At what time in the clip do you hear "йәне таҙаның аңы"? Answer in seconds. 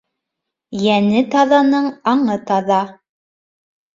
0.83-2.37